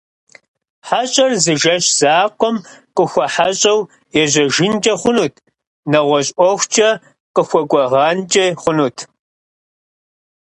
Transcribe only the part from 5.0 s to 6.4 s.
хъунут, нэгъуэщӏ